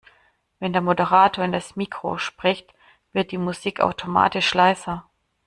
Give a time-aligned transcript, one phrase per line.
[0.57, 2.73] Wenn der Moderator in das Mikro spricht,
[3.13, 5.07] wird die Musik automatisch leiser.